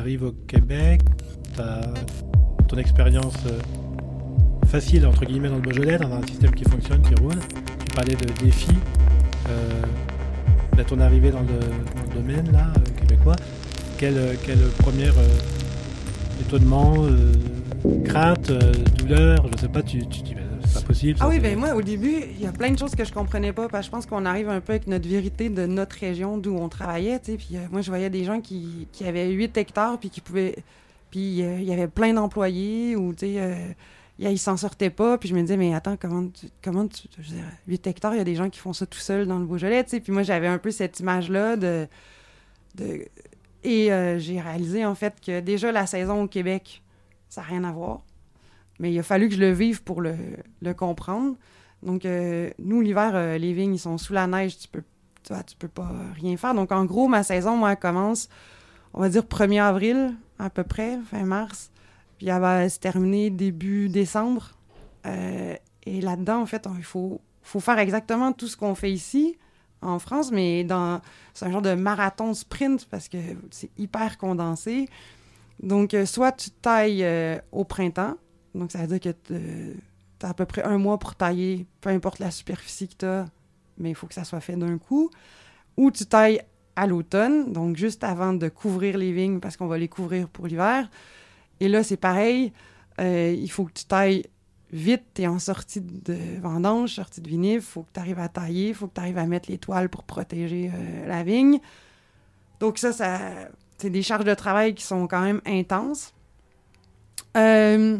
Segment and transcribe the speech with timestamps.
[0.00, 1.02] arrives au Québec,
[1.54, 1.82] tu as
[2.68, 7.14] ton expérience euh, facile, entre guillemets, dans le Beaujolais, dans un système qui fonctionne, qui
[7.20, 7.38] roule.
[7.86, 8.78] Tu parlais de défis.
[9.48, 9.82] Euh,
[10.78, 13.36] à ton arrivée dans le, domaine, là, euh, québécois,
[13.98, 14.14] quel,
[14.78, 15.10] premier
[16.40, 16.94] étonnement,
[18.06, 18.50] crainte,
[18.96, 20.39] douleur, je sais pas, tu, tu pas
[20.90, 21.18] possible.
[21.20, 23.52] Ah oui, ben moi, au début, il y a plein de choses que je comprenais
[23.52, 26.38] pas, parce que je pense qu'on arrive un peu avec notre vérité de notre région
[26.38, 29.56] d'où on travaillait, tu sais, puis moi, je voyais des gens qui, qui avaient 8
[29.56, 30.56] hectares, puis qui pouvaient
[31.10, 33.72] puis euh, il y avait plein d'employés ou, tu sais, euh,
[34.18, 35.18] ils s'en sortaient pas.
[35.18, 36.46] Puis je me disais, mais attends, comment tu.
[36.62, 38.86] Comment tu je veux dire, 8 hectares, il y a des gens qui font ça
[38.86, 40.00] tout seuls dans le Beaujolais, tu sais.
[40.00, 41.88] Puis moi, j'avais un peu cette image-là de.
[42.76, 43.04] de
[43.62, 46.82] et euh, j'ai réalisé, en fait, que déjà la saison au Québec,
[47.28, 48.02] ça n'a rien à voir.
[48.80, 50.16] Mais il a fallu que je le vive pour le,
[50.76, 51.36] comprendre.
[51.84, 52.04] Donc,
[52.58, 54.82] nous, l'hiver, les vignes, ils sont sous la neige, tu peux,
[55.22, 56.54] tu, peux pas rien faire.
[56.54, 58.28] Donc, en gros, ma saison, moi, elle commence,
[58.92, 61.70] on va dire, 1er avril à peu près, fin mars.
[62.18, 64.50] Puis elle va se terminer début décembre.
[65.06, 65.54] Euh,
[65.84, 69.36] et là-dedans, en fait, il faut, faut faire exactement tout ce qu'on fait ici,
[69.82, 71.00] en France, mais dans
[71.32, 73.16] c'est un genre de marathon sprint parce que
[73.50, 74.88] c'est hyper condensé.
[75.62, 78.16] Donc, euh, soit tu tailles euh, au printemps,
[78.54, 79.10] donc ça veut dire que
[80.18, 83.06] tu as à peu près un mois pour tailler, peu importe la superficie que tu
[83.06, 83.26] as,
[83.78, 85.10] mais il faut que ça soit fait d'un coup.
[85.76, 86.42] Ou tu tailles
[86.76, 90.46] à l'automne, donc juste avant de couvrir les vignes parce qu'on va les couvrir pour
[90.46, 90.88] l'hiver.
[91.60, 92.52] Et là, c'est pareil,
[93.00, 94.24] euh, il faut que tu tailles
[94.72, 98.18] vite, tu es en sortie de vendange, sortie de vinif, il faut que tu arrives
[98.18, 101.22] à tailler, il faut que tu arrives à mettre les toiles pour protéger euh, la
[101.22, 101.60] vigne.
[102.60, 103.18] Donc ça, ça
[103.78, 106.12] c'est des charges de travail qui sont quand même intenses.
[107.36, 107.98] Euh,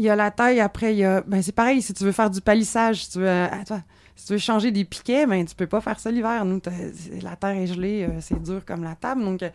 [0.00, 1.20] il y a la taille, après, il y a...
[1.20, 3.46] Ben, c'est pareil, si tu veux faire du palissage, si tu veux...
[4.16, 6.44] Si tu veux changer des piquets, ben, tu peux pas faire ça l'hiver.
[6.44, 6.60] Nous,
[7.22, 9.24] la terre est gelée, euh, c'est dur comme la table.
[9.24, 9.48] Donc, euh,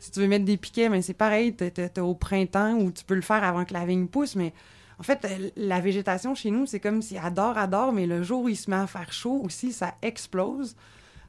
[0.00, 1.54] si tu veux mettre des piquets, ben, c'est pareil.
[1.54, 4.34] Tu es, au printemps où tu peux le faire avant que la vigne pousse.
[4.34, 4.52] Mais
[4.98, 8.42] en fait, euh, la végétation chez nous, c'est comme si adore, adore, mais le jour
[8.42, 10.74] où il se met à faire chaud aussi, ça explose.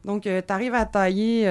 [0.03, 1.45] Donc, tu arrives à tailler,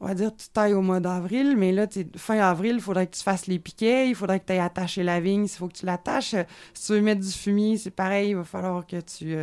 [0.00, 1.86] on va dire, tu tailles au mois d'avril, mais là,
[2.16, 5.02] fin avril, il faudrait que tu fasses les piquets, il faudrait que tu ailles attacher
[5.02, 6.34] la vigne, il faut que tu l'attaches.
[6.74, 9.36] Si tu veux mettre du fumier, c'est pareil, il va falloir que tu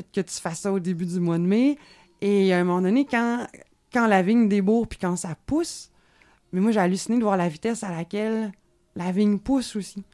[0.00, 1.78] que, tu fasses ça au début du mois de mai.
[2.20, 3.46] Et à un moment donné, quand,
[3.92, 5.90] quand la vigne débourre puis quand ça pousse,
[6.52, 8.52] mais moi, j'ai halluciné de voir la vitesse à laquelle
[8.94, 10.04] la vigne pousse aussi.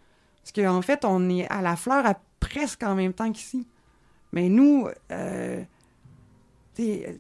[0.43, 3.67] Parce qu'en en fait, on est à la fleur à presque en même temps qu'ici.
[4.33, 5.63] Mais nous, euh,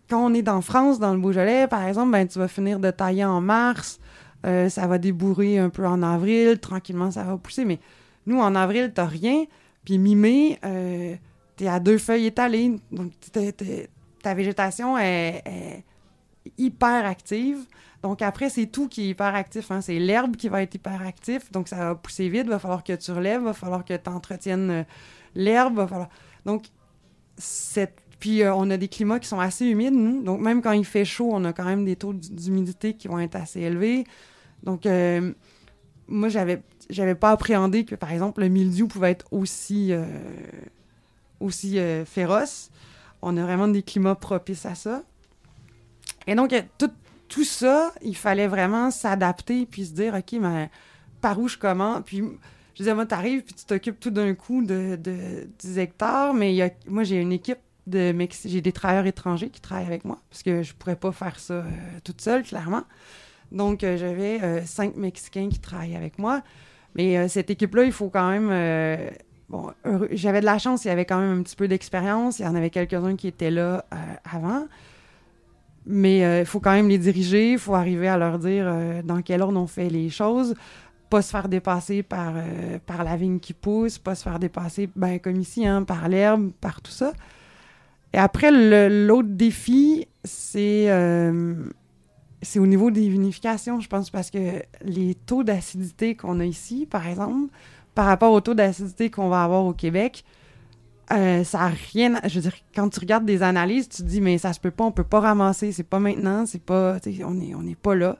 [0.08, 2.90] quand on est dans France, dans le Beaujolais, par exemple, ben, tu vas finir de
[2.90, 3.98] tailler en mars,
[4.46, 7.64] euh, ça va débourrer un peu en avril, tranquillement, ça va pousser.
[7.64, 7.80] Mais
[8.26, 9.44] nous, en avril, t'as rien.
[9.84, 11.16] Puis mi-mai, euh,
[11.56, 12.76] tu à deux feuilles étalées.
[12.92, 13.12] Donc,
[14.22, 15.84] ta végétation est,
[16.56, 17.58] hyper active.
[18.02, 19.70] Donc, après, c'est tout qui est hyper actif.
[19.70, 19.80] Hein.
[19.80, 21.50] C'est l'herbe qui va être hyper actif.
[21.50, 22.46] Donc, ça va pousser vite.
[22.46, 23.42] Va falloir que tu relèves.
[23.42, 24.82] Va falloir que tu entretiennes euh,
[25.34, 25.88] l'herbe.
[26.46, 26.66] Donc,
[27.36, 27.98] cette...
[28.18, 30.22] Puis, euh, on a des climats qui sont assez humides, nous.
[30.22, 33.20] Donc, même quand il fait chaud, on a quand même des taux d'humidité qui vont
[33.20, 34.04] être assez élevés.
[34.64, 35.32] Donc, euh,
[36.08, 42.70] moi, j'avais, j'avais pas appréhendé que, par exemple, le mildiou pouvait être aussi euh, féroce.
[43.22, 45.02] On a vraiment des climats propices à ça.
[46.26, 46.90] Et donc, tout,
[47.28, 50.70] tout ça, il fallait vraiment s'adapter puis se dire, OK, mais
[51.20, 52.02] par où je commence?
[52.04, 52.24] Puis,
[52.74, 56.76] je disais, moi, t'arrives puis tu t'occupes tout d'un coup de, de 10 hectares, mais
[56.88, 57.58] moi, j'ai une équipe
[57.88, 61.38] de j'ai des travailleurs étrangers qui travaillent avec moi parce que je pourrais pas faire
[61.38, 61.64] ça euh,
[62.04, 62.84] toute seule, clairement.
[63.50, 66.42] Donc, euh, j'avais cinq Mexicains qui travaillent avec moi.
[66.94, 68.50] Mais cette équipe-là, il faut quand même
[69.48, 69.72] bon,
[70.10, 72.38] j'avais de la chance, il y avait quand même un petit peu d'expérience.
[72.38, 73.96] Il y en avait quelques-uns qui étaient là euh,
[74.30, 74.66] avant.
[75.86, 79.02] Mais euh, il faut quand même les diriger, il faut arriver à leur dire euh,
[79.02, 80.54] dans quel ordre on fait les choses,
[81.08, 82.34] pas se faire dépasser par,
[82.84, 86.50] par la vigne qui pousse, pas se faire dépasser, ben, comme ici, hein, par l'herbe,
[86.60, 87.14] par tout ça.
[88.14, 88.50] Et après,
[88.88, 90.88] l'autre défi, c'est
[92.42, 96.86] c'est au niveau des vinifications, je pense, parce que les taux d'acidité qu'on a ici,
[96.86, 97.52] par exemple,
[97.94, 100.24] par rapport au taux d'acidité qu'on va avoir au Québec,
[101.12, 102.20] euh, ça n'a rien.
[102.24, 104.70] Je veux dire, quand tu regardes des analyses, tu te dis, mais ça se peut
[104.70, 106.98] pas, on peut pas ramasser, c'est pas maintenant, c'est pas.
[107.24, 108.18] On n'est on pas là.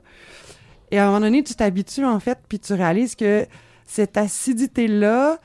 [0.91, 3.45] Et à un moment donné, tu t'habitues, en fait, puis tu réalises que
[3.85, 5.37] cette acidité-là,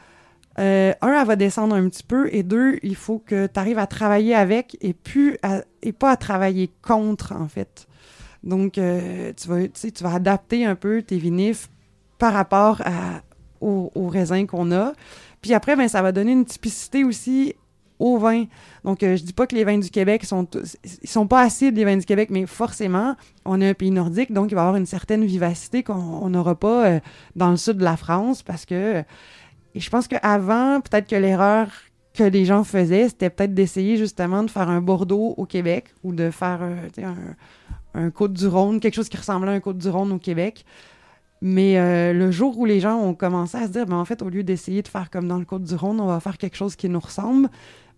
[0.58, 3.78] euh, un, elle va descendre un petit peu, et deux, il faut que tu arrives
[3.78, 4.94] à travailler avec et,
[5.92, 7.86] pas à travailler contre, en fait.
[8.42, 11.68] Donc, euh, tu, vas, tu vas adapter un peu tes vinifs
[12.18, 12.82] par rapport
[13.60, 14.92] aux, raisins qu'on a.
[15.40, 17.54] Puis après, ben, ça va donner une typicité aussi
[17.98, 18.44] au vin.
[18.84, 20.46] Donc, je dis pas que les vins du Québec sont,
[21.02, 24.32] ils sont pas acides, les vins du Québec, mais forcément, on est un pays nordique,
[24.32, 27.00] donc il va y avoir une certaine vivacité qu'on n'aura pas
[27.34, 29.04] dans le sud de la France parce que,
[29.74, 31.68] et je pense qu'avant, peut-être que l'erreur
[32.14, 36.12] que les gens faisaient, c'était peut-être d'essayer justement de faire un Bordeaux au Québec ou
[36.12, 37.14] de faire un,
[37.94, 40.64] un Côte-du-Rhône, quelque chose qui ressemblait à un Côte-du-Rhône au Québec.
[41.40, 44.22] Mais euh, le jour où les gens ont commencé à se dire, ben, en fait,
[44.22, 46.88] au lieu d'essayer de faire comme dans le Côte-du-Rhône, on va faire quelque chose qui
[46.88, 47.48] nous ressemble,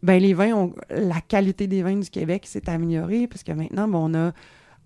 [0.02, 3.98] ben, les vins, la qualité des vins du Québec s'est améliorée parce que maintenant, ben,
[3.98, 4.32] on a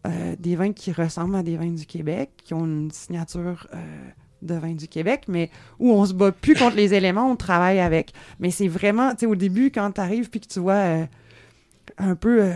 [0.06, 3.78] euh, des vins qui ressemblent à des vins du Québec, qui ont une signature euh,
[4.42, 7.80] de vin du Québec, mais où on se bat plus contre les éléments, on travaille
[7.80, 8.12] avec.
[8.38, 11.06] Mais c'est vraiment, tu sais, au début, quand tu arrives puis que tu vois
[11.98, 12.52] un peu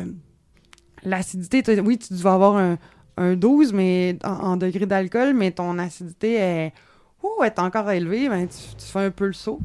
[1.03, 2.79] l'acidité, oui, tu vas avoir un,
[3.17, 6.73] un 12 mais en, degré d'alcool, mais ton acidité est,
[7.45, 9.61] est encore élevée, ben, tu, fais un peu le saut.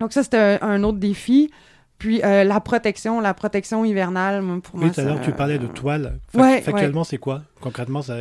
[0.00, 1.50] Donc ça, c'était un, autre défi.
[1.98, 4.86] Puis euh, la protection, la protection hivernale, pour moi.
[4.86, 6.20] Oui, tout à l'heure, tu parlais de toile.
[6.32, 7.42] factuellement, c'est quoi?
[7.60, 8.16] Concrètement, ça.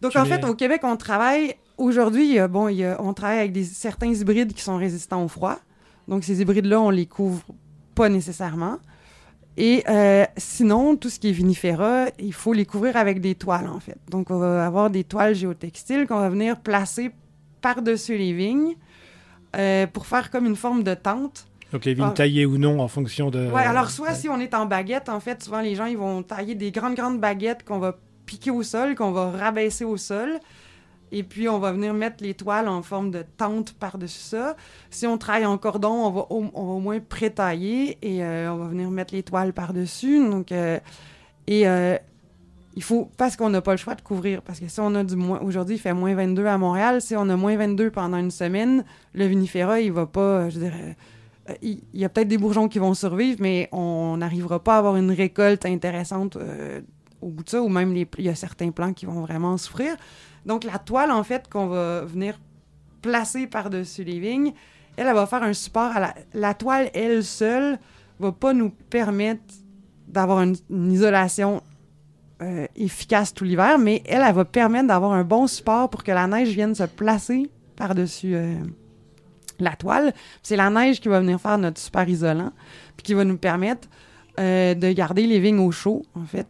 [0.00, 1.56] Donc en fait, au Québec, on travaille.
[1.76, 2.68] Aujourd'hui, bon,
[2.98, 5.58] on travaille avec des, certains hybrides qui sont résistants au froid.
[6.08, 7.42] Donc ces hybrides-là, on les couvre
[7.94, 8.78] pas nécessairement.
[9.56, 13.68] Et euh, sinon, tout ce qui est vinifera, il faut les couvrir avec des toiles,
[13.68, 13.98] en fait.
[14.10, 17.10] Donc, on va avoir des toiles géotextiles qu'on va venir placer
[17.62, 18.74] par-dessus les vignes
[19.56, 21.46] euh, pour faire comme une forme de tente.
[21.72, 23.48] Donc, les vignes taillées ou non en fonction de...
[23.52, 26.22] Oui, alors soit si on est en baguette, en fait, souvent les gens, ils vont
[26.22, 30.38] tailler des grandes, grandes baguettes qu'on va piquer au sol, qu'on va rabaisser au sol.
[31.12, 34.56] Et puis, on va venir mettre les toiles en forme de tente par-dessus ça.
[34.90, 38.52] Si on travaille en cordon, on va au, on va au moins prétailler et euh,
[38.52, 40.18] on va venir mettre les toiles par-dessus.
[40.28, 40.78] Donc, euh,
[41.46, 41.96] et euh,
[42.74, 45.04] il faut, parce qu'on n'a pas le choix de couvrir, parce que si on a
[45.04, 48.18] du moins, aujourd'hui, il fait moins 22 à Montréal, si on a moins 22 pendant
[48.18, 50.96] une semaine, le vinifera, il va pas, je dirais,
[51.62, 54.96] il, y a peut-être des bourgeons qui vont survivre, mais on n'arrivera pas à avoir
[54.96, 56.36] une récolte intéressante
[57.22, 59.96] au bout de ça, ou même il y a certains plants qui vont vraiment souffrir.
[60.46, 62.40] Donc, la toile, en fait, qu'on va venir
[63.02, 64.52] placer par-dessus les vignes,
[64.96, 66.14] elle, va faire un support à la...
[66.32, 67.78] La toile, elle seule,
[68.18, 69.42] va pas nous permettre
[70.08, 70.56] d'avoir une,
[70.92, 71.62] isolation
[72.40, 76.12] euh, efficace tout l'hiver, mais elle, elle va permettre d'avoir un bon support pour que
[76.12, 78.54] la neige vienne se placer par-dessus euh,
[79.58, 80.14] la toile.
[80.42, 82.52] C'est la neige qui va venir faire notre super isolant,
[82.96, 83.88] puis qui va nous permettre
[84.38, 86.48] euh, de garder les vignes au chaud, en fait,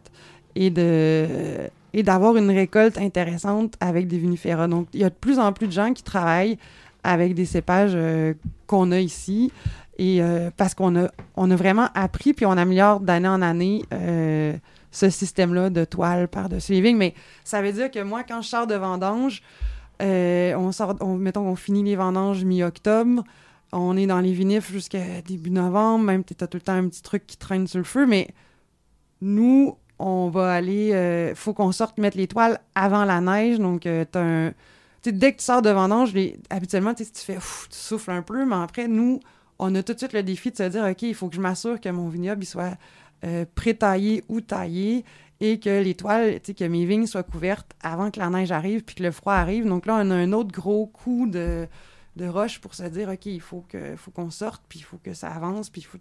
[0.55, 4.67] et de et d'avoir une récolte intéressante avec des vinifera.
[4.67, 6.57] Donc, il y a de plus en plus de gens qui travaillent
[7.03, 8.33] avec des cépages euh,
[8.67, 9.51] qu'on a ici.
[9.97, 13.83] Et euh, parce qu'on a, on a vraiment appris, puis on améliore d'année en année
[13.93, 14.53] euh,
[14.91, 16.97] ce système-là de toile par-dessus les vignes.
[16.97, 19.41] Mais ça veut dire que moi, quand je sors de vendange,
[19.99, 20.69] on
[20.99, 23.23] on, mettons qu'on finit les vendanges mi-octobre,
[23.71, 26.87] on est dans les vinifs jusqu'à début novembre, même tu as tout le temps un
[26.87, 28.27] petit truc qui traîne sur le feu, mais
[29.21, 30.93] nous, on va aller.
[30.93, 33.59] Euh, faut qu'on sorte mettre les toiles avant la neige.
[33.59, 34.05] Donc, euh,
[35.03, 36.13] dès que tu sors de vendange,
[36.49, 37.35] habituellement, tu fais.
[37.35, 39.19] tu souffles un peu, mais après, nous,
[39.59, 41.41] on a tout de suite le défi de se dire OK, il faut que je
[41.41, 42.77] m'assure que mon vignoble soit
[43.23, 45.03] euh, pré-taillé ou taillé
[45.39, 48.95] et que les toiles, que mes vignes soient couvertes avant que la neige arrive puis
[48.95, 49.65] que le froid arrive.
[49.67, 51.67] Donc là, on a un autre gros coup de,
[52.15, 54.97] de roche pour se dire OK, il faut que faut qu'on sorte, puis il faut
[54.97, 55.97] que ça avance, puis il faut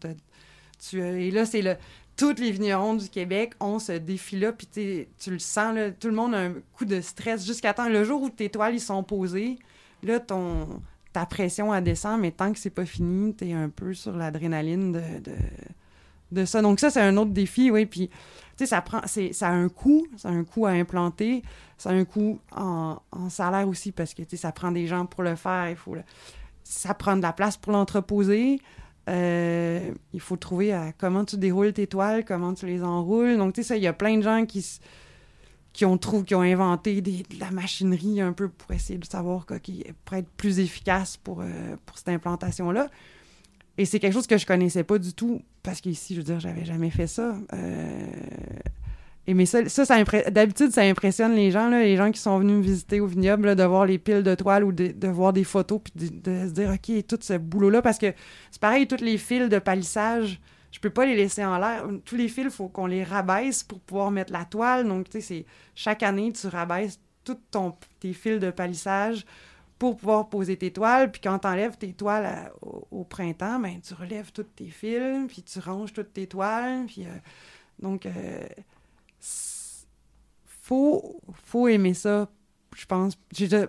[0.78, 1.76] tu, et là, c'est le,
[2.16, 6.34] tous les vignerons du Québec ont ce défi-là, puis tu le sens, tout le monde
[6.34, 7.88] a un coup de stress jusqu'à temps.
[7.88, 9.58] Le jour où tes toiles ils sont posées,
[10.02, 10.80] là, ton,
[11.12, 14.16] ta pression elle descend, mais tant que c'est pas fini, tu es un peu sur
[14.16, 15.02] l'adrénaline de,
[16.32, 16.62] de, ça.
[16.62, 17.86] Donc ça, c'est un autre défi, oui.
[17.86, 18.08] Puis,
[18.64, 21.42] ça prend, ça a un coût, ça a un coût à implanter,
[21.76, 25.36] ça a un coût en, salaire aussi, parce que, ça prend des gens pour le
[25.36, 25.96] faire, il faut...
[26.64, 28.60] ça prend de la place pour l'entreposer,
[29.08, 33.36] euh, il faut trouver à comment tu déroules tes toiles, comment tu les enroules.
[33.36, 34.64] Donc, tu sais, il y a plein de gens qui,
[35.72, 39.60] qui ont qui ont inventé de la machinerie un peu pour essayer de savoir quoi,
[39.60, 42.88] qui pourrait être plus efficace pour, euh, pour cette implantation-là.
[43.78, 46.40] Et c'est quelque chose que je connaissais pas du tout parce qu'ici, je veux dire,
[46.40, 47.36] j'avais jamais fait ça.
[47.52, 48.06] Euh,
[49.28, 52.56] et mais ça, ça, d'habitude, ça impressionne les gens, là, les gens qui sont venus
[52.56, 55.80] me visiter au vignoble, de voir les piles de toiles ou de, voir des photos,
[55.82, 58.12] puis de, se dire, OK, tout ce boulot-là, parce que
[58.52, 60.40] c'est pareil, tous les fils de palissage,
[60.70, 61.84] je peux pas les laisser en l'air.
[62.04, 64.86] Tous les fils, il faut qu'on les rabaisse pour pouvoir mettre la toile.
[64.86, 67.38] Donc, tu sais, chaque année, tu rabaisses tous
[67.98, 69.24] tes fils de palissage
[69.78, 71.10] pour pouvoir poser tes toiles.
[71.10, 72.52] Puis quand tu enlèves tes toiles
[72.90, 76.84] au, printemps, ben, tu relèves tous tes fils, puis tu ranges toutes tes toiles.
[76.86, 77.18] Puis, euh,
[77.78, 78.46] donc, euh,
[79.20, 82.28] faut, faut aimer ça,
[82.76, 83.18] je pense.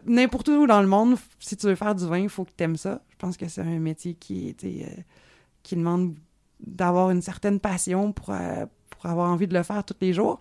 [0.05, 2.63] N'importe où dans le monde, si tu veux faire du vin, il faut que tu
[2.63, 3.01] aimes ça.
[3.09, 4.85] Je pense que c'est un métier qui, euh,
[5.71, 6.15] demande
[6.59, 10.39] d'avoir une certaine passion pour, euh, pour avoir envie de le faire tous les jours.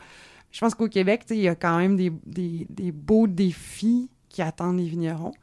[0.51, 4.41] Je pense qu'au Québec, il y a quand même des, des, des, beaux défis qui
[4.41, 5.35] attendent les vignerons.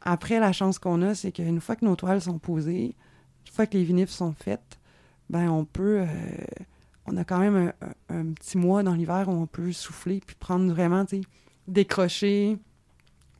[0.00, 2.96] Après, la chance qu'on a, c'est qu'une fois que nos toiles sont posées,
[3.46, 4.78] une fois que les vinifs sont faites,
[5.28, 6.00] ben on peut...
[6.00, 6.06] Euh,
[7.10, 7.72] on a quand même
[8.08, 11.28] un, petit mois dans l'hiver où on peut souffler puis prendre vraiment, tu sais,
[11.66, 12.58] décrocher,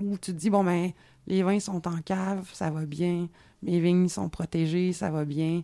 [0.02, 0.90] où tu te dis, bon, ben,
[1.26, 3.28] les vins sont en cave, ça va bien,
[3.62, 5.62] mes vignes sont protégées, ça va bien.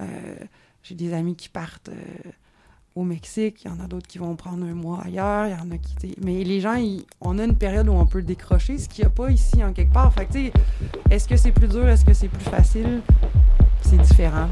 [0.00, 0.36] Euh,
[0.82, 2.30] J'ai des amis qui partent euh,
[2.94, 5.54] au Mexique, il y en a d'autres qui vont prendre un mois ailleurs, il y
[5.54, 6.14] en a qui.
[6.22, 6.76] Mais les gens,
[7.20, 9.72] on a une période où on peut décrocher, ce qu'il n'y a pas ici en
[9.72, 10.12] quelque part.
[10.12, 13.02] Fait que, est-ce que c'est plus dur, est-ce que c'est plus facile?
[13.82, 14.48] C'est différent.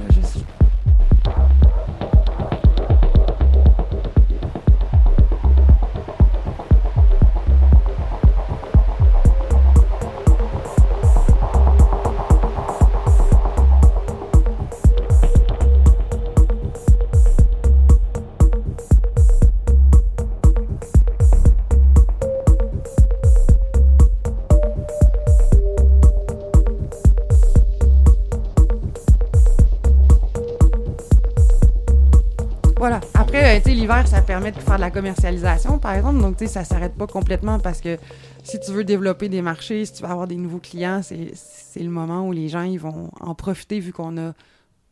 [32.83, 33.01] Voilà.
[33.15, 36.21] Après, euh, l'hiver, ça permet de faire de la commercialisation, par exemple.
[36.21, 37.97] Donc, tu sais, ça s'arrête pas complètement parce que
[38.43, 41.91] si tu veux développer des marchés, si tu veux avoir des nouveaux clients, c'est le
[41.91, 44.35] moment où les gens ils vont en profiter vu qu'on n'a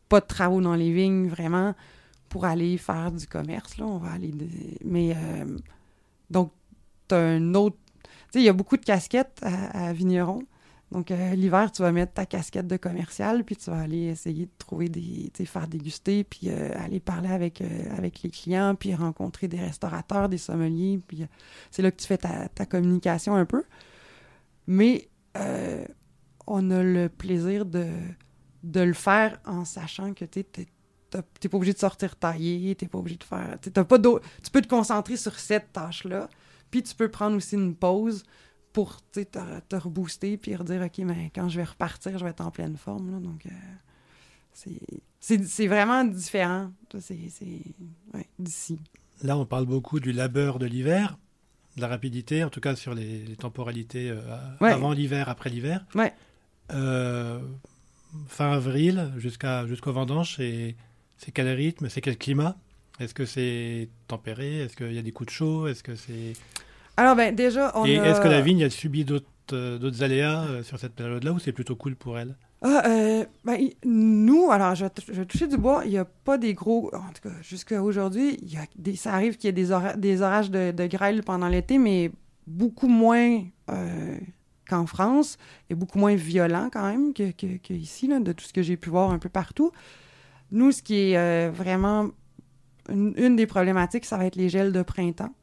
[0.07, 1.75] pas de travaux dans les vignes, vraiment,
[2.29, 3.75] pour aller faire du commerce.
[4.85, 5.57] Mais, euh,
[6.29, 6.53] donc,
[7.09, 7.75] tu as un autre.
[8.05, 10.43] Tu sais, il y a beaucoup de casquettes à, à Vigneron.
[10.91, 14.45] Donc, euh, l'hiver, tu vas mettre ta casquette de commercial, puis tu vas aller essayer
[14.45, 15.31] de trouver des.
[15.45, 20.27] Faire déguster, puis euh, aller parler avec, euh, avec les clients, puis rencontrer des restaurateurs,
[20.27, 21.25] des sommeliers, puis
[21.71, 23.63] c'est là que tu fais ta, ta, communication un peu.
[24.67, 25.09] Mais
[26.45, 27.87] on a le plaisir de,
[28.63, 30.65] le faire en sachant que tu n'es
[31.13, 33.57] pas obligé de sortir taillé, t'es pas obligé de faire.
[33.61, 36.29] Tu peux te concentrer sur cette tâche-là,
[36.69, 38.23] puis tu peux prendre aussi une pause
[38.73, 42.41] pour te, te rebooster puis redire OK, mais quand je vais repartir, je vais être
[42.41, 43.11] en pleine forme.
[43.11, 44.69] Là, donc, euh,
[45.19, 46.71] c'est vraiment différent.
[46.99, 47.15] C'est
[48.13, 48.79] ouais, d'ici.
[49.23, 51.17] Là, on parle beaucoup du labeur de l'hiver,
[51.75, 54.21] de la rapidité, en tout cas sur les, les temporalités euh,
[54.61, 54.71] ouais.
[54.71, 55.85] avant l'hiver, après l'hiver.
[55.95, 56.13] Ouais.
[56.71, 57.39] Euh,
[58.27, 60.75] fin avril jusqu'à jusqu'au vendange, c'est
[61.33, 62.57] quel rythme, c'est quel climat?
[62.99, 64.59] Est-ce que c'est tempéré?
[64.59, 65.67] Est-ce qu'il y a des coups de chaud?
[65.67, 66.33] Est-ce que c'est
[67.01, 68.05] alors, ben, déjà, on Et a...
[68.05, 71.51] est-ce que la vigne a subi d'autres euh, aléas euh, sur cette période-là ou c'est
[71.51, 72.35] plutôt cool pour elle?
[72.61, 74.85] Ah, euh, ben, nous, alors, je,
[75.23, 76.91] toucher du bois, il n'y a pas des gros.
[76.93, 79.71] En tout cas, jusqu'à aujourd'hui, il y a des, ça arrive qu'il y ait des,
[79.71, 82.11] ora des orages de, de, grêle pendant l'été, mais
[82.45, 83.41] beaucoup moins
[83.71, 84.17] euh,
[84.69, 85.39] qu'en France
[85.71, 88.61] et beaucoup moins violent quand même que, que, que ici, là, de tout ce que
[88.61, 89.71] j'ai pu voir un peu partout.
[90.51, 92.11] Nous, ce qui est euh, vraiment
[92.89, 95.33] une, une, des problématiques, ça va être les gels de printemps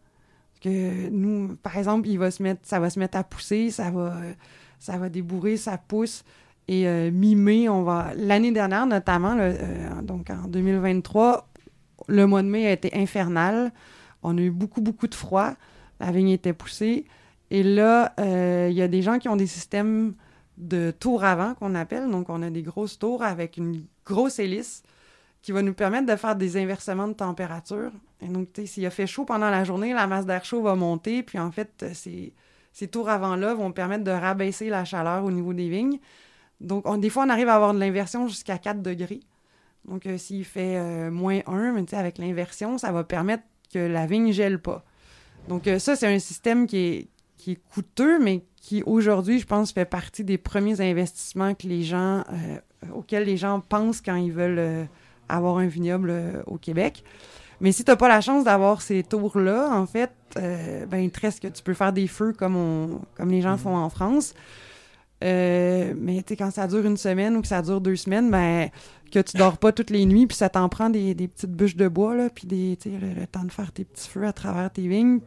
[0.60, 3.90] que nous, par exemple, il va se mettre, ça va se mettre à pousser, ça
[3.90, 4.16] va,
[4.78, 6.24] ça va débourrer, ça pousse.
[6.68, 8.12] Et euh, mi-mai, on va.
[8.14, 11.48] L'année dernière, notamment, euh, donc en 2023,
[12.08, 13.72] le mois de mai a été infernal.
[14.22, 15.52] On a eu beaucoup, beaucoup de froid.
[16.00, 17.06] La vigne était poussée.
[17.50, 20.14] Et là, euh, il y a des gens qui ont des systèmes
[20.58, 22.10] de tours avant qu'on appelle.
[22.10, 24.82] Donc, on a des grosses tours avec une grosse hélice
[25.42, 27.90] qui va nous permettre de faire des inversements de température.
[28.20, 30.62] Et donc, tu sais, s'il a fait chaud pendant la journée, la masse d'air chaud
[30.62, 32.32] va monter, puis en fait, ces,
[32.72, 35.98] ces tours avant-là vont permettre de rabaisser la chaleur au niveau des vignes.
[36.60, 39.20] Donc, on, des fois, on arrive à avoir de l'inversion jusqu'à 4 degrés.
[39.84, 44.06] Donc, euh, s'il fait euh, moins 1, mais avec l'inversion, ça va permettre que la
[44.06, 44.84] vigne gèle pas.
[45.48, 49.46] Donc, euh, ça, c'est un système qui est, qui est coûteux, mais qui, aujourd'hui, je
[49.46, 52.24] pense, fait partie des premiers investissements que les gens,
[52.92, 54.88] auxquels les gens pensent quand ils veulent
[55.28, 57.04] avoir un vignoble euh, au Québec.
[57.60, 61.10] Mais si tu n'as pas la chance d'avoir ces tours-là, en fait, euh, ben, il
[61.10, 63.88] te reste que tu peux faire des feux comme, on, comme les gens font en
[63.88, 64.34] France.
[65.24, 68.68] Euh, mais quand ça dure une semaine ou que ça dure deux semaines, ben,
[69.10, 71.74] que tu dors pas toutes les nuits, puis ça t'en prend des, des, petites bûches
[71.74, 74.70] de bois, là, puis des, le, le temps de faire tes petits feux à travers
[74.70, 75.18] tes vignes.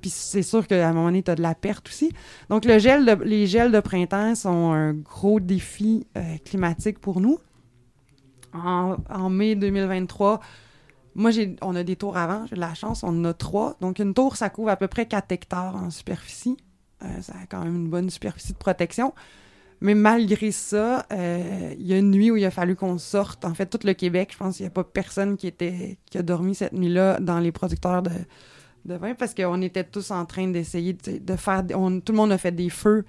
[0.00, 2.12] Puis c'est sûr qu'à un moment donné, tu as de la perte aussi.
[2.50, 7.20] Donc, le gel de, les gels de printemps sont un gros défi euh, climatique pour
[7.20, 7.38] nous
[8.52, 10.40] en, mai 2023,
[11.14, 13.76] moi, j'ai, on a des tours avant, j'ai de la chance, on en a trois.
[13.80, 16.56] Donc, une tour, ça couvre à peu près 4 hectares en superficie.
[17.02, 19.12] Euh, ça a quand même une bonne superficie de protection.
[19.80, 23.44] Mais malgré ça, euh, il y a une nuit où il a fallu qu'on sorte.
[23.44, 26.18] En fait, tout le Québec, je pense qu'il n'y a pas personne qui, était, qui
[26.18, 28.10] a dormi cette nuit-là dans les producteurs de,
[28.84, 31.64] vin parce qu'on était tous en train d'essayer de, faire.
[31.66, 33.04] Tout le monde a fait des feux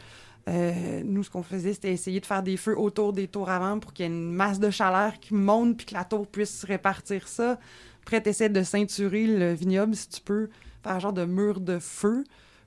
[0.50, 3.80] Euh, nous, ce qu'on faisait, c'était essayer de faire des feux autour des tours avant
[3.80, 6.64] pour qu'il y ait une masse de chaleur qui monte puis que la tour puisse
[6.64, 7.60] répartir ça.
[8.02, 10.50] Après, tu essaies de ceinturer le vignoble si tu peux,
[10.84, 12.24] faire un genre de mur de feu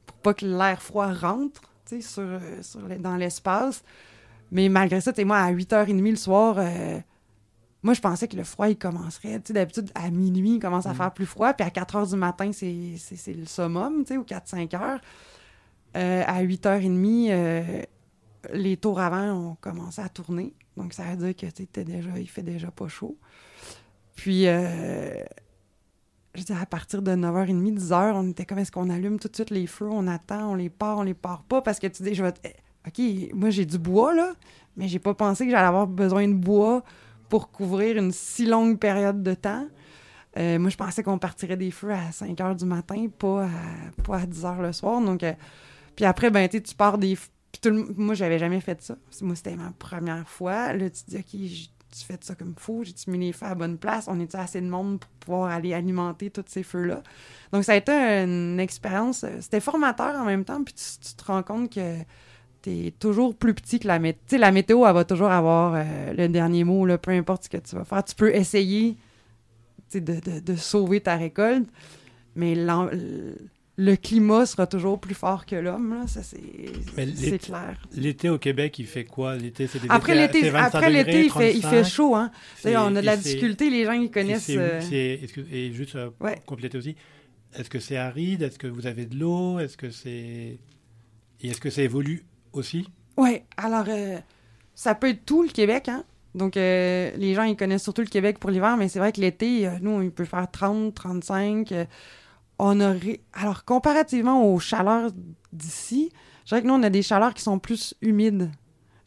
[0.07, 1.63] pour pas que l'air froid rentre
[2.01, 3.83] sur, sur dans l'espace.
[4.51, 7.01] Mais malgré ça, tu moi, à 8h30 le soir, euh,
[7.83, 9.41] moi, je pensais que le froid, il commencerait.
[9.41, 10.97] Tu sais, d'habitude, à minuit, il commence à mm.
[10.97, 11.53] faire plus froid.
[11.53, 15.01] Puis à 4 h du matin, c'est le summum, tu sais, ou 4-5 h.
[15.97, 17.83] Euh, à 8h30, euh,
[18.53, 20.55] les tours avant ont commencé à tourner.
[20.77, 23.17] Donc, ça veut dire que, déjà, il fait déjà pas chaud.
[24.17, 25.23] Puis, euh,
[26.35, 29.35] je dis, à partir de 9h30, 10h, on était comme, est-ce qu'on allume tout de
[29.35, 32.03] suite les feux, on attend, on les part, on les part pas, parce que tu
[32.03, 32.33] dis, je vais...
[32.87, 34.33] OK, moi, j'ai du bois, là,
[34.77, 36.83] mais j'ai pas pensé que j'allais avoir besoin de bois
[37.29, 39.67] pour couvrir une si longue période de temps.
[40.37, 43.49] Moi, je pensais qu'on partirait des feux à 5 heures du matin, pas à,
[44.03, 45.01] pas à 10 heures le soir.
[45.01, 45.23] Donc,
[45.97, 47.17] puis après, ben, tu pars des.
[47.17, 48.97] Puis tout moi, j'avais jamais fait ça.
[49.21, 50.73] Moi, c'était ma première fois.
[50.73, 53.55] Là, tu te dis, OK, tu fais ça comme fou, j'ai-tu mis les feux à
[53.55, 54.07] bonne place?
[54.09, 57.03] On est assez de monde pour pouvoir aller alimenter tous ces feux-là?
[57.53, 59.25] Donc, ça a été une expérience.
[59.25, 61.99] Euh, c'était formateur en même temps, puis tu te rends compte que
[62.63, 64.39] t'es toujours plus petit que la météo.
[64.39, 67.59] la météo, elle va toujours avoir euh, le dernier mot, là, peu importe ce que
[67.59, 68.05] tu vas faire.
[68.05, 68.97] Tu peux essayer
[69.93, 71.69] de, de, de, sauver ta récolte,
[72.35, 72.55] mais
[73.77, 77.77] le climat sera toujours plus fort que l'homme, ça c'est clair.
[77.95, 79.37] L'été au Québec, il fait quoi?
[79.37, 82.31] L'été, c'est Après l'été, après l'été, il fait, il fait chaud, hein.
[82.65, 84.51] on a de la difficulté, les gens, ils connaissent...
[84.51, 86.11] Euh, et juste euh,
[86.47, 86.97] compléter aussi,
[87.55, 88.43] est-ce que c'est aride?
[88.43, 89.59] Est-ce que vous avez de l'eau?
[89.59, 90.59] Est-ce que c'est...
[91.41, 92.87] Et est-ce que ça évolue aussi?
[93.17, 94.19] Oui, alors euh,
[94.75, 96.05] ça peut être tout le Québec, hein?
[96.35, 99.21] Donc euh, les gens ils connaissent surtout le Québec pour l'hiver, mais c'est vrai que
[99.21, 101.75] l'été, euh, nous, il peut faire 30, 35.
[102.63, 103.21] On aurait.
[103.33, 105.11] Alors, comparativement aux chaleurs
[105.53, 106.13] d'ici,
[106.45, 108.51] je dirais que nous, on a des chaleurs qui sont plus humides.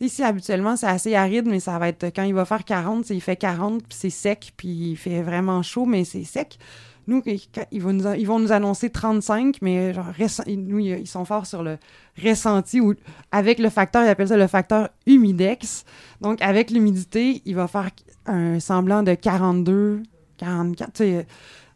[0.01, 3.21] Ici, habituellement, c'est assez aride, mais ça va être quand il va faire 40, il
[3.21, 6.59] fait 40, puis c'est sec, puis il fait vraiment chaud, mais c'est sec.
[7.07, 7.23] Nous,
[7.71, 7.93] ils vont
[8.39, 10.11] nous, annoncer 35, mais genre,
[10.47, 11.77] nous, ils sont forts sur le
[12.21, 12.95] ressenti ou
[13.31, 15.85] avec le facteur, ils appellent ça le facteur humidex.
[16.19, 17.89] Donc, avec l'humidité, il va faire
[18.25, 20.01] un semblant de 42,
[20.37, 21.25] 44.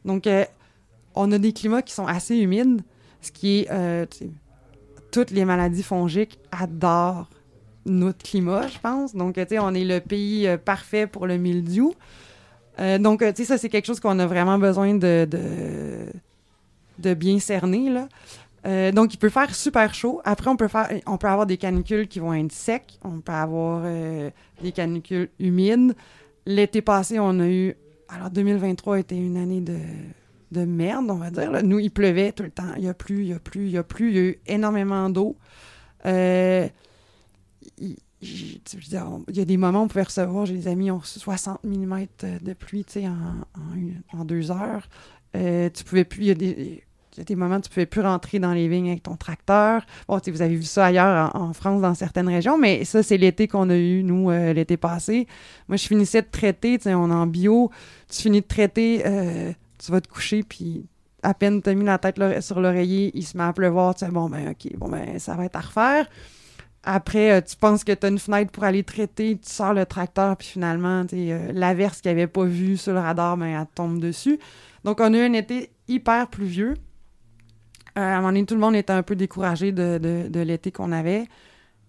[0.04, 0.46] Donc, euh,
[1.16, 2.82] on a des climats qui sont assez humides,
[3.22, 3.72] ce qui est.
[3.72, 4.06] Euh,
[5.12, 7.30] toutes les maladies fongiques adorent
[7.86, 9.16] notre climat, je pense.
[9.16, 11.96] Donc, tu sais, on est le pays euh, parfait pour le mildiou.
[12.80, 15.28] Euh, donc, tu sais, ça, c'est quelque chose qu'on a vraiment besoin de,
[17.00, 18.08] de, bien cerner, là.
[18.92, 20.22] Donc, il peut faire super chaud.
[20.26, 23.00] Après, on peut faire, on peut avoir des canicules qui vont être secs.
[23.04, 23.84] On peut avoir
[24.62, 25.96] des canicules humides.
[26.46, 27.76] L'été passé, on a eu.
[28.10, 29.78] Alors, 2023 était une année de,
[30.52, 31.52] de merde, on va dire.
[31.64, 32.74] Nous, il pleuvait tout le temps.
[32.78, 34.10] Il y a plus, il y a plus, il y a plus.
[34.10, 35.38] Il y a eu énormément d'eau.
[36.06, 41.20] Il, il y a des moments où on pouvait recevoir, j'ai des amis ont reçu
[41.20, 42.06] 60 mm
[42.42, 44.88] de pluie en, en, deux heures.
[45.36, 46.84] Euh, tu pouvais plus, il y, a des,
[47.18, 49.86] des moments où tu pouvais plus rentrer dans les vignes avec ton tracteur.
[50.08, 53.48] Bon, vous avez vu ça ailleurs en, France, dans certaines régions, mais ça, c'est l'été
[53.48, 55.28] qu'on a eu, nous, euh, l'été passé.
[55.70, 57.72] Moi, je finissais de traiter, on est en bio,
[58.10, 60.86] tu finis de traiter, euh, tu vas te coucher, puis
[61.24, 64.06] à peine tu as mis la tête sur l'oreiller, il se met à pleuvoir, tu
[64.06, 66.08] sais, bon, ben, OK, bon, ben, ça va être à refaire.
[66.84, 69.86] Après, euh, tu penses que tu as une fenêtre pour aller traiter, tu sors le
[69.86, 74.00] tracteur, puis finalement, euh, l'averse qu'il avait pas vue sur le radar, ben, elle tombe
[74.00, 74.40] dessus.
[74.86, 76.76] Donc, on a eu un été hyper pluvieux.
[77.98, 80.92] Euh, à un moment donné, tout le monde était un peu découragé de, l'été qu'on
[80.94, 81.26] avait.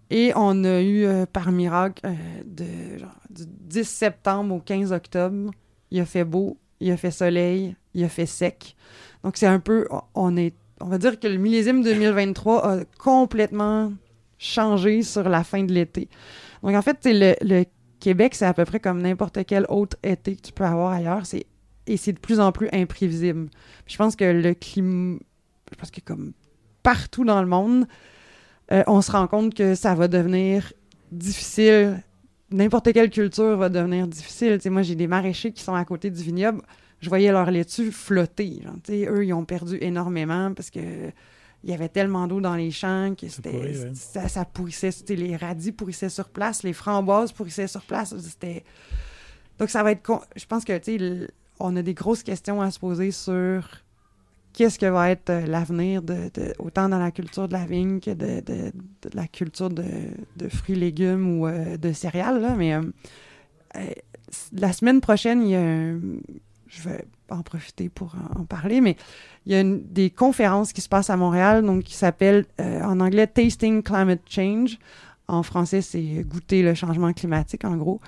[0.09, 2.05] Et on a eu, par miracle,
[2.45, 2.97] de,
[3.29, 5.51] du 10 septembre au 15 octobre,
[5.89, 8.75] il a fait beau, il a fait soleil, il a fait sec.
[9.23, 10.31] Donc, c'est un peu, on
[10.79, 13.93] va dire que le millésime 2023 a complètement
[14.37, 16.09] changer sur la fin de l'été.
[16.63, 17.65] Donc, en fait, le, le
[17.99, 21.25] Québec, c'est à peu près comme n'importe quel autre été que tu peux avoir ailleurs.
[21.25, 21.45] C'est,
[21.87, 23.49] et c'est de plus en plus imprévisible.
[23.87, 25.17] je pense que le climat.
[25.71, 26.33] Je pense que comme
[26.83, 27.85] partout dans le monde,
[28.71, 30.73] euh, on se rend compte que ça va devenir
[31.11, 32.03] difficile.
[32.49, 34.59] N'importe quelle culture va devenir difficile.
[34.65, 36.61] moi, j'ai des maraîchers qui sont à côté du vignoble.
[37.01, 38.61] Je voyais leur laitue flotter.
[38.89, 41.11] eux, ils ont perdu énormément parce que
[41.63, 44.89] il y avait tellement d'eau dans les champs que c'était, ça, pourrissait.
[45.09, 48.15] Les radis pourrissaient sur place, les framboises pourrissaient sur place.
[48.17, 48.63] C'était...
[49.59, 50.27] Donc, ça va être.
[50.35, 51.27] Je pense que, tu
[51.59, 53.67] on a des grosses questions à se poser sur
[54.53, 58.11] qu'est-ce que va être euh, l'avenir de, autant dans la culture de la vigne que
[58.11, 58.71] de,
[59.13, 62.41] la culture de, fruits, légumes ou euh, de céréales.
[62.41, 62.55] Là.
[62.55, 62.81] Mais euh,
[64.53, 65.93] la semaine prochaine, il y a
[66.71, 68.95] je vais en profiter pour en, parler, mais
[69.45, 73.27] il y a des conférences qui se passent à Montréal, donc qui s'appellent en anglais
[73.27, 74.77] Tasting Climate Change.
[75.27, 77.99] En français, c'est goûter le changement climatique, en gros.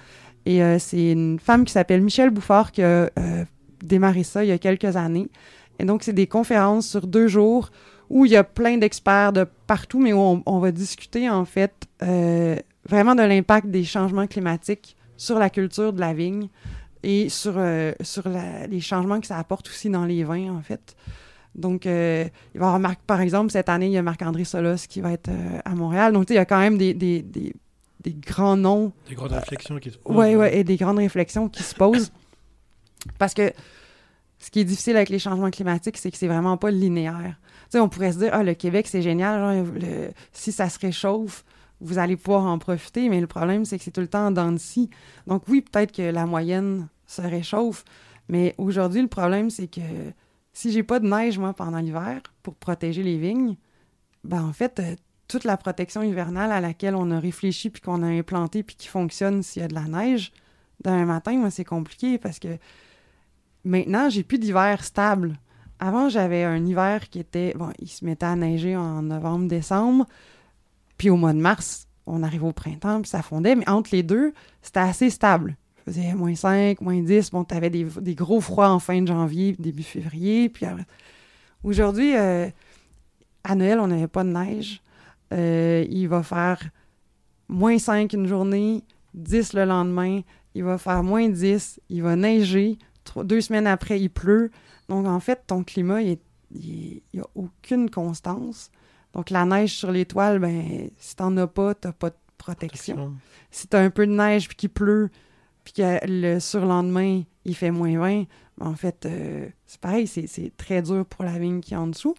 [0.45, 3.10] Et c'est une femme qui s'appelle Michelle Bouffard qui a
[3.82, 5.30] démarré ça il y a quelques années.
[5.80, 7.69] Et donc, c'est des conférences sur deux jours
[8.10, 11.73] où il y a plein d'experts de partout, mais où on, va discuter, en fait,
[12.04, 12.56] euh,
[12.88, 16.49] vraiment de l'impact des changements climatiques sur la culture de la vigne
[17.04, 20.96] et sur, euh, sur les changements que ça apporte aussi dans les vins, en fait.
[21.56, 24.88] Donc, euh, il va y avoir, par exemple, cette année, il y a Marc-André Solos
[24.89, 25.30] qui va être
[25.66, 26.13] à Montréal.
[26.13, 27.54] Donc, il y a quand même des, des, des,
[28.02, 28.92] des grands noms.
[29.08, 30.16] Des grandes réflexions qui se posent.
[30.16, 32.12] Oui, oui, et des grandes réflexions qui se posent.
[33.20, 33.52] Parce que
[34.39, 37.36] ce qui est difficile avec les changements climatiques, c'est que c'est vraiment pas linéaire.
[37.63, 39.66] Tu sais, on pourrait se dire, ah, le Québec, c'est génial,
[40.32, 41.46] si ça se réchauffe,
[41.80, 44.32] vous allez pouvoir en profiter, mais le problème, c'est que c'est tout le temps en
[44.32, 44.89] dents de scie.
[45.28, 47.84] Donc oui, peut-être que la moyenne se réchauffe,
[48.30, 49.82] mais aujourd'hui, le problème, c'est que
[50.54, 53.56] si j'ai pas de neige, moi, pendant l'hiver, pour protéger les vignes,
[54.23, 54.95] ben en fait, euh,
[55.28, 58.88] toute la protection hivernale à laquelle on a réfléchi, puis qu'on a implanté, puis qui
[58.88, 60.32] fonctionne s'il y a de la neige,
[60.82, 62.58] d'un matin, moi, c'est compliqué parce que
[63.65, 65.39] Maintenant, j'ai plus d'hiver stable.
[65.80, 67.54] Avant, j'avais un hiver qui était.
[67.56, 70.06] Bon, il se mettait à neiger en novembre, décembre.
[70.97, 73.56] Puis au mois de mars, on arrive au printemps, puis ça fondait.
[73.56, 75.56] Mais entre les deux, c'était assez stable.
[75.86, 77.32] Il faisait moins 5, moins 10.
[77.32, 80.50] Bon, tu avais des, gros froids en fin de janvier, début février.
[80.50, 80.65] Puis
[81.63, 82.50] aujourd'hui, euh,
[83.43, 84.82] à Noël, on n'avait pas de neige.
[85.34, 86.62] Euh, il va faire
[87.50, 90.22] moins 5 une journée, 10 le lendemain.
[90.56, 91.82] Il va faire moins 10.
[91.89, 92.78] Il va neiger
[93.24, 94.52] deux semaines après, il pleut.
[94.89, 96.17] Donc, en fait, ton climat, il
[96.54, 98.72] n'y a aucune constance.
[99.13, 103.13] Donc, la neige sur les toiles, ben, si t'en as pas, t'as pas de protection.
[103.52, 105.10] Si t'as un peu de neige puis qu'il pleut,
[105.63, 108.26] puis que le surlendemain, il fait moins 20,
[108.58, 111.88] ben, en fait, euh, c'est pareil, c'est très dur pour la vigne qui est en
[111.88, 112.15] dessous.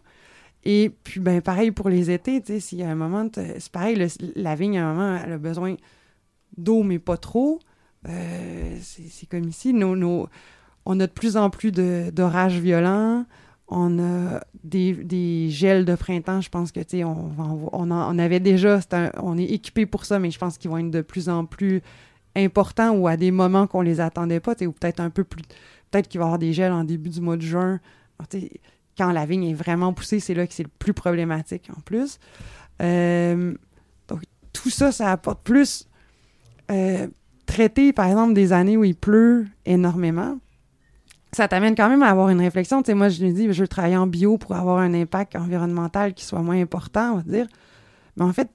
[0.64, 3.70] Et puis, ben, pareil pour les étés, tu sais, s'il y a un moment, c'est
[3.70, 5.76] pareil, la vigne, à un moment, elle a besoin
[6.56, 7.60] d'eau, mais pas trop.
[8.08, 9.74] Euh, c'est comme ici,
[10.86, 13.26] on a de plus en plus d'orages violents.
[13.68, 16.40] On a des, gels de printemps.
[16.40, 17.32] Je pense que, tu sais, on,
[17.72, 18.80] on, avait déjà,
[19.22, 21.82] on est équipé pour ça, mais je pense qu'ils vont être de plus en plus
[22.36, 25.42] importants ou à des moments qu'on les attendait pas, ou peut-être un peu plus.
[25.90, 27.80] Peut-être qu'il va y avoir des gels en début du mois de juin.
[28.96, 32.18] quand la vigne est vraiment poussée, c'est là que c'est le plus problématique en plus.
[32.82, 33.54] Euh,
[34.08, 35.88] donc, tout ça, ça apporte plus.
[36.70, 37.06] Euh,
[37.46, 40.38] traiter, par exemple, des années où il pleut énormément,
[41.32, 42.82] ça t'amène quand même à avoir une réflexion.
[42.88, 46.24] Moi, je lui dis, je veux travailler en bio pour avoir un impact environnemental qui
[46.24, 47.46] soit moins important, on va dire.
[48.16, 48.48] Mais en fait,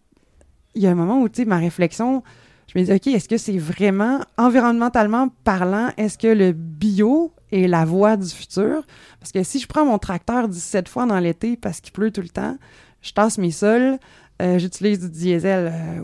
[0.76, 2.24] il y a un moment où, ma réflexion,
[2.72, 7.68] je me dis, OK, est-ce que c'est vraiment, environnementalement parlant, est-ce que le bio est
[7.68, 8.84] la voie du futur?
[9.20, 12.22] Parce que si je prends mon tracteur 17 fois dans l'été parce qu'il pleut tout
[12.22, 12.58] le temps,
[13.02, 13.98] je tasse mes sols,
[14.42, 16.02] euh, j'utilise du diesel euh,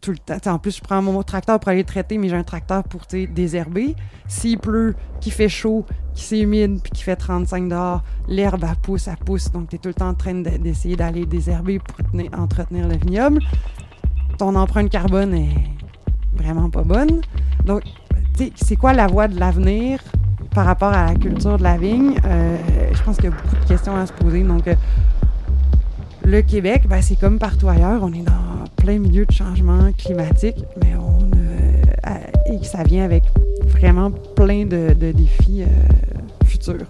[0.00, 0.52] tout le temps.
[0.52, 3.94] en plus, je prends mon tracteur pour aller traiter, mais j'ai un tracteur pour désherber.
[4.28, 8.76] S'il pleut, qu'il fait chaud, qu'il c'est humide, puis qu'il fait 35 dehors, l'herbe, elle
[8.76, 9.50] pousse, elle pousse.
[9.52, 11.96] Donc, tu es tout le temps en train d'essayer d'aller désherber pour
[12.38, 13.40] entretenir le vignoble.
[14.38, 15.54] Ton empreinte carbone est
[16.34, 17.20] vraiment pas bonne.
[17.64, 17.82] Donc,
[18.54, 20.00] c'est quoi la voie de l'avenir
[20.54, 22.14] par rapport à la culture de la vigne?
[22.24, 22.56] Euh,
[22.92, 24.42] je pense qu'il y a beaucoup de questions à se poser.
[24.42, 24.74] Donc, euh,
[26.24, 28.02] le Québec, ben, c'est comme partout ailleurs.
[28.02, 31.16] On est dans plein milieu de changement climatique, mais on
[32.06, 32.12] euh,
[32.46, 33.24] et ça vient avec
[33.66, 35.66] vraiment plein de, défis euh,
[36.44, 36.86] futurs.